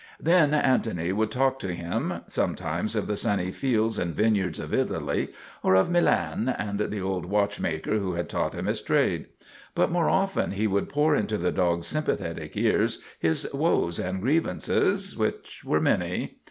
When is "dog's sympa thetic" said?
11.51-12.53